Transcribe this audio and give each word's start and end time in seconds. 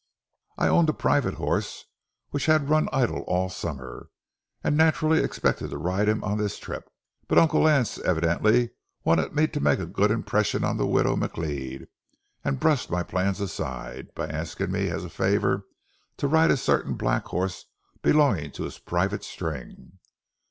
I 0.57 0.67
owned 0.67 0.89
a 0.89 0.93
private 0.93 1.35
horse, 1.35 1.85
which 2.31 2.47
had 2.47 2.69
run 2.71 2.89
idle 2.91 3.21
all 3.27 3.49
summer, 3.49 4.09
and 4.63 4.75
naturally 4.75 5.23
expected 5.23 5.69
to 5.69 5.77
ride 5.77 6.09
him 6.09 6.23
on 6.23 6.39
this 6.39 6.57
trip. 6.57 6.89
But 7.27 7.37
Uncle 7.37 7.61
Lance 7.61 7.99
evidently 7.99 8.71
wanted 9.03 9.35
me 9.35 9.45
to 9.49 9.59
make 9.59 9.77
a 9.77 9.85
good 9.85 10.09
impression 10.09 10.63
on 10.63 10.77
the 10.77 10.87
widow 10.87 11.15
McLeod, 11.15 11.85
and 12.43 12.59
brushed 12.59 12.89
my 12.89 13.03
plans 13.03 13.39
aside, 13.39 14.11
by 14.15 14.25
asking 14.27 14.71
me 14.71 14.89
as 14.89 15.05
a 15.05 15.09
favor 15.11 15.67
to 16.17 16.27
ride 16.27 16.49
a 16.49 16.57
certain 16.57 16.95
black 16.95 17.25
horse 17.27 17.65
belonging 18.01 18.49
to 18.53 18.63
his 18.63 18.79
private 18.79 19.23
string. 19.23 19.99